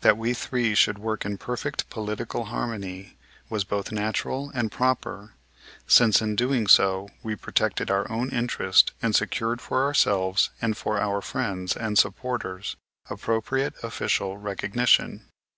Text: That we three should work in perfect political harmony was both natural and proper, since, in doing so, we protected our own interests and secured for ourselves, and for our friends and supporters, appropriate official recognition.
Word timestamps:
That 0.00 0.16
we 0.16 0.32
three 0.32 0.74
should 0.74 0.96
work 0.96 1.26
in 1.26 1.36
perfect 1.36 1.90
political 1.90 2.46
harmony 2.46 3.18
was 3.50 3.64
both 3.64 3.92
natural 3.92 4.50
and 4.54 4.72
proper, 4.72 5.34
since, 5.86 6.22
in 6.22 6.36
doing 6.36 6.66
so, 6.66 7.10
we 7.22 7.36
protected 7.36 7.90
our 7.90 8.10
own 8.10 8.30
interests 8.30 8.92
and 9.02 9.14
secured 9.14 9.60
for 9.60 9.84
ourselves, 9.84 10.48
and 10.62 10.74
for 10.74 10.98
our 10.98 11.20
friends 11.20 11.76
and 11.76 11.98
supporters, 11.98 12.76
appropriate 13.10 13.74
official 13.84 14.38
recognition. 14.38 15.26